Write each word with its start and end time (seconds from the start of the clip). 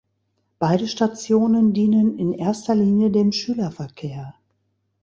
Beide 0.57 0.87
Stationen 0.87 1.73
dienen 1.73 2.17
in 2.17 2.33
erster 2.33 2.73
Linie 2.73 3.11
dem 3.11 3.31
Schülerverkehr. 3.31 4.33